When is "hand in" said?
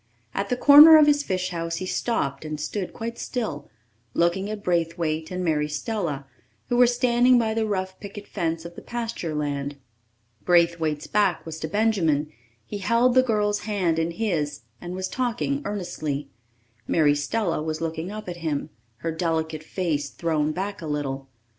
13.59-14.09